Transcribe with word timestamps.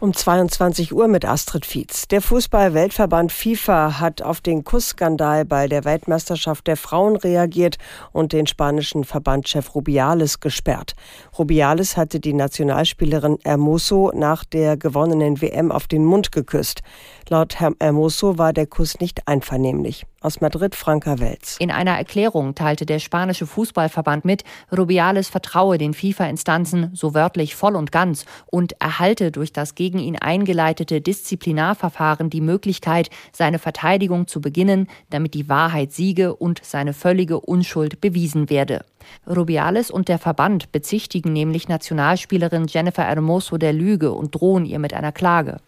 um 0.00 0.14
22 0.14 0.94
Uhr 0.94 1.08
mit 1.08 1.26
Astrid 1.26 1.66
Fietz. 1.66 2.08
Der 2.08 2.22
Fußball-Weltverband 2.22 3.32
FIFA 3.32 4.00
hat 4.00 4.22
auf 4.22 4.40
den 4.40 4.64
Kussskandal 4.64 5.44
bei 5.44 5.68
der 5.68 5.84
Weltmeisterschaft 5.84 6.66
der 6.66 6.76
Frauen 6.76 7.16
reagiert 7.16 7.76
und 8.12 8.32
den 8.32 8.46
spanischen 8.46 9.04
Verbandchef 9.04 9.74
Rubiales 9.74 10.40
gesperrt. 10.40 10.94
Rubiales 11.38 11.98
hatte 11.98 12.18
die 12.18 12.32
Nationalspielerin 12.32 13.38
Hermoso 13.44 14.10
nach 14.14 14.44
der 14.44 14.78
gewonnenen 14.78 15.42
WM 15.42 15.70
auf 15.70 15.86
den 15.86 16.04
Mund 16.04 16.32
geküsst. 16.32 16.80
Laut 17.28 17.60
Herrn 17.60 17.76
Hermoso 17.78 18.38
war 18.38 18.52
der 18.52 18.66
Kuss 18.66 19.00
nicht 19.00 19.28
einvernehmlich. 19.28 20.06
Aus 20.22 20.42
Madrid 20.42 20.74
Franka 20.74 21.18
Welz. 21.18 21.56
In 21.60 21.70
einer 21.70 21.96
Erklärung 21.96 22.54
teilte 22.54 22.84
der 22.84 22.98
spanische 22.98 23.46
Fußballverband 23.46 24.26
mit, 24.26 24.44
Rubiales 24.70 25.30
vertraue 25.30 25.78
den 25.78 25.94
FIFA-Instanzen 25.94 26.90
so 26.92 27.14
wörtlich 27.14 27.54
voll 27.54 27.74
und 27.74 27.90
ganz 27.90 28.26
und 28.50 28.74
erhalte 28.82 29.30
durch 29.30 29.50
das 29.54 29.74
gegen 29.74 29.89
ihn 29.98 30.16
eingeleitete 30.16 31.00
Disziplinarverfahren 31.00 32.30
die 32.30 32.40
Möglichkeit, 32.40 33.10
seine 33.32 33.58
Verteidigung 33.58 34.26
zu 34.26 34.40
beginnen, 34.40 34.86
damit 35.10 35.34
die 35.34 35.48
Wahrheit 35.48 35.92
siege 35.92 36.34
und 36.34 36.60
seine 36.64 36.92
völlige 36.92 37.40
Unschuld 37.40 38.00
bewiesen 38.00 38.50
werde. 38.50 38.84
Rubiales 39.26 39.90
und 39.90 40.08
der 40.08 40.18
Verband 40.18 40.72
bezichtigen 40.72 41.32
nämlich 41.32 41.68
Nationalspielerin 41.68 42.66
Jennifer 42.68 43.04
Hermoso 43.04 43.56
der 43.58 43.72
Lüge 43.72 44.12
und 44.12 44.34
drohen 44.34 44.64
ihr 44.64 44.78
mit 44.78 44.94
einer 44.94 45.12
Klage. 45.12 45.58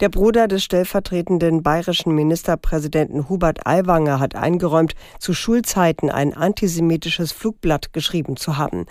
Der 0.00 0.08
Bruder 0.08 0.48
des 0.48 0.64
stellvertretenden 0.64 1.62
bayerischen 1.62 2.16
Ministerpräsidenten 2.16 3.28
Hubert 3.28 3.64
Aiwanger 3.64 4.18
hat 4.18 4.34
eingeräumt, 4.34 4.94
zu 5.20 5.34
Schulzeiten 5.34 6.10
ein 6.10 6.34
antisemitisches 6.34 7.30
Flugblatt 7.30 7.92
geschrieben 7.92 8.36
zu 8.36 8.56
haben. 8.56 8.86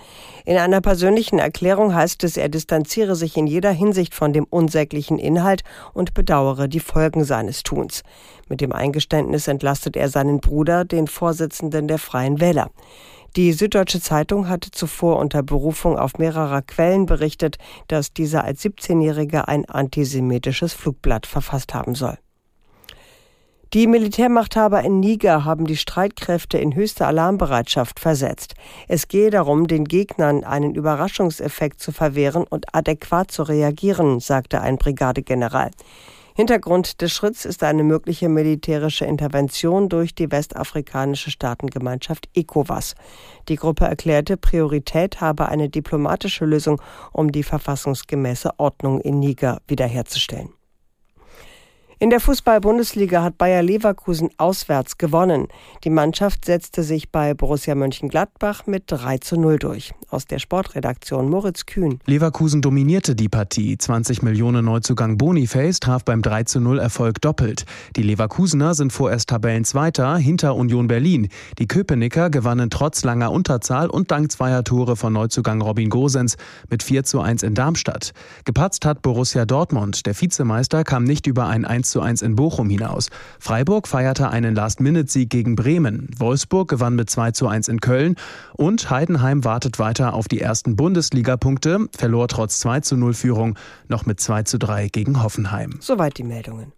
In 0.45 0.57
einer 0.57 0.79
persönlichen 0.79 1.39
Erklärung 1.39 1.93
heißt 1.93 2.23
es, 2.23 2.37
er 2.37 2.47
distanziere 2.47 3.15
sich 3.15 3.35
in 3.35 3.47
jeder 3.47 3.71
Hinsicht 3.71 4.13
von 4.13 4.31
dem 4.31 4.45
unsäglichen 4.45 5.19
Inhalt 5.19 5.63
und 5.93 6.13
bedauere 6.13 6.69
die 6.69 6.79
Folgen 6.79 7.25
seines 7.25 7.63
Tuns. 7.63 8.03
Mit 8.47 8.61
dem 8.61 8.71
Eingeständnis 8.71 9.49
entlastet 9.49 9.97
er 9.97 10.07
seinen 10.07 10.39
Bruder, 10.39 10.85
den 10.85 11.07
Vorsitzenden 11.07 11.89
der 11.89 11.99
Freien 11.99 12.39
Wähler. 12.39 12.69
Die 13.35 13.51
Süddeutsche 13.51 13.99
Zeitung 13.99 14.47
hatte 14.47 14.69
zuvor 14.69 15.17
unter 15.17 15.41
Berufung 15.41 15.97
auf 15.97 16.19
mehrerer 16.19 16.61
Quellen 16.61 17.07
berichtet, 17.07 17.57
dass 17.87 18.13
dieser 18.13 18.43
als 18.43 18.63
17-Jähriger 18.63 19.47
ein 19.47 19.65
antisemitisches 19.65 20.73
Flugblatt 20.73 21.25
verfasst 21.25 21.73
haben 21.73 21.95
soll. 21.95 22.17
Die 23.73 23.87
Militärmachthaber 23.87 24.83
in 24.83 24.99
Niger 24.99 25.45
haben 25.45 25.65
die 25.65 25.77
Streitkräfte 25.77 26.59
in 26.59 26.75
höchste 26.75 27.07
Alarmbereitschaft 27.07 27.99
versetzt. 27.99 28.53
Es 28.87 29.07
gehe 29.07 29.31
darum, 29.31 29.65
den 29.65 29.85
Gegnern 29.85 30.43
einen 30.43 30.75
Überraschungseffekt 30.75 31.79
zu 31.79 31.91
verwehren 31.91 32.45
und 32.47 32.75
adäquat 32.75 33.31
zu 33.31 33.41
reagieren, 33.41 34.19
sagte 34.19 34.61
ein 34.61 34.77
Brigadegeneral. 34.77 35.71
Hintergrund 36.35 37.01
des 37.01 37.13
Schritts 37.13 37.45
ist 37.45 37.61
eine 37.63 37.83
mögliche 37.83 38.27
militärische 38.27 39.05
Intervention 39.05 39.87
durch 39.87 40.15
die 40.15 40.31
westafrikanische 40.31 41.29
Staatengemeinschaft 41.29 42.27
ECOWAS. 42.33 42.95
Die 43.49 43.55
Gruppe 43.55 43.85
erklärte, 43.85 44.35
Priorität 44.35 45.21
habe 45.21 45.49
eine 45.49 45.69
diplomatische 45.69 46.45
Lösung, 46.45 46.81
um 47.11 47.31
die 47.31 47.43
verfassungsgemäße 47.43 48.51
Ordnung 48.57 48.99
in 49.01 49.19
Niger 49.19 49.61
wiederherzustellen. 49.67 50.49
In 52.03 52.09
der 52.09 52.19
Fußball-Bundesliga 52.19 53.23
hat 53.23 53.37
Bayer 53.37 53.63
Leverkusen 53.63 54.29
auswärts 54.35 54.97
gewonnen. 54.97 55.47
Die 55.85 55.89
Mannschaft 55.89 56.43
setzte 56.43 56.83
sich 56.83 57.13
bei 57.13 57.33
Borussia 57.33 57.75
Mönchengladbach 57.75 58.67
mit 58.67 58.83
3 58.87 59.19
zu 59.19 59.39
0 59.39 59.57
durch. 59.57 59.93
Aus 60.09 60.25
der 60.25 60.39
Sportredaktion 60.39 61.29
Moritz 61.29 61.65
Kühn. 61.65 61.99
Leverkusen 62.05 62.61
dominierte 62.61 63.15
die 63.15 63.29
Partie. 63.29 63.77
20 63.77 64.21
Millionen 64.21 64.65
Neuzugang 64.65 65.17
Boniface 65.17 65.79
traf 65.79 66.03
beim 66.03 66.21
3 66.21 66.43
zu 66.43 66.59
0 66.59 66.77
Erfolg 66.77 67.21
doppelt. 67.21 67.63
Die 67.95 68.03
Leverkusener 68.03 68.75
sind 68.75 68.91
vorerst 68.91 69.29
Tabellenzweiter 69.29 70.17
hinter 70.17 70.57
Union 70.57 70.89
Berlin. 70.89 71.29
Die 71.57 71.67
Köpenicker 71.67 72.29
gewannen 72.29 72.69
trotz 72.69 73.05
langer 73.05 73.31
Unterzahl 73.31 73.89
und 73.89 74.11
dank 74.11 74.29
zweier 74.29 74.65
Tore 74.65 74.97
von 74.97 75.13
Neuzugang 75.13 75.61
Robin 75.61 75.89
Gosens 75.89 76.35
mit 76.69 76.83
4 76.83 77.05
zu 77.05 77.21
1 77.21 77.43
in 77.43 77.55
Darmstadt. 77.55 78.11
Gepatzt 78.43 78.85
hat 78.85 79.01
Borussia 79.01 79.45
Dortmund. 79.45 80.05
Der 80.05 80.19
Vizemeister 80.19 80.83
kam 80.83 81.05
nicht 81.05 81.27
über 81.27 81.47
ein 81.47 81.63
1 81.63 81.92
zu 81.93 82.01
1 82.01 82.21
in 82.21 82.35
Bochum 82.35 82.69
hinaus. 82.69 83.09
Freiburg 83.39 83.87
feierte 83.87 84.29
einen 84.29 84.55
Last-Minute-Sieg 84.55 85.29
gegen 85.29 85.55
Bremen. 85.55 86.09
Wolfsburg 86.17 86.67
gewann 86.67 86.95
mit 86.95 87.09
2 87.09 87.31
zu 87.31 87.47
1 87.47 87.69
in 87.69 87.79
Köln. 87.79 88.15
Und 88.57 88.89
Heidenheim 88.89 89.45
wartet 89.45 89.79
weiter 89.79 90.13
auf 90.13 90.27
die 90.27 90.41
ersten 90.41 90.75
Bundesliga-Punkte, 90.75 91.87
verlor 91.95 92.27
trotz 92.27 92.59
2 92.59 92.81
zu 92.81 92.97
0 92.97 93.13
Führung 93.13 93.55
noch 93.87 94.05
mit 94.05 94.19
2 94.19 94.43
zu 94.43 94.59
3 94.59 94.89
gegen 94.89 95.23
Hoffenheim. 95.23 95.77
Soweit 95.79 96.17
die 96.17 96.23
Meldungen. 96.23 96.73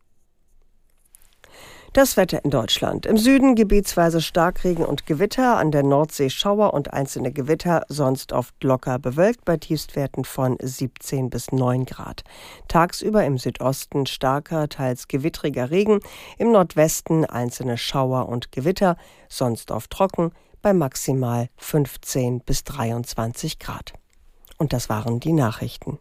Das 1.96 2.18
Wetter 2.18 2.44
in 2.44 2.52
Deutschland. 2.52 3.06
Im 3.06 3.18
Süden 3.18 3.56
gebietsweise 3.56 4.20
Starkregen 4.20 4.84
und 4.84 5.06
Gewitter, 5.06 5.56
an 5.56 5.72
der 5.72 5.84
Nordsee 5.84 6.30
Schauer 6.30 6.74
und 6.74 6.92
einzelne 6.92 7.32
Gewitter, 7.32 7.84
sonst 7.88 8.34
oft 8.34 8.54
locker 8.62 9.00
bewölkt 9.00 9.46
bei 9.46 9.56
Tiefstwerten 9.56 10.26
von 10.26 10.58
17 10.62 11.30
bis 11.30 11.54
9 11.54 11.86
Grad. 11.86 12.26
Tagsüber 12.68 13.24
im 13.24 13.38
Südosten 13.38 14.08
starker, 14.08 14.68
teils 14.68 15.08
gewittriger 15.08 15.72
Regen, 15.72 16.02
im 16.38 16.52
Nordwesten 16.52 17.24
einzelne 17.24 17.78
Schauer 17.78 18.28
und 18.28 18.52
Gewitter, 18.52 18.98
sonst 19.30 19.72
oft 19.72 19.90
trocken, 19.90 20.34
bei 20.62 20.74
maximal 20.74 21.48
15 21.56 22.42
bis 22.42 22.66
23 22.66 23.58
Grad. 23.58 23.94
Und 24.58 24.74
das 24.74 24.90
waren 24.90 25.22
die 25.22 25.32
Nachrichten. 25.32 26.00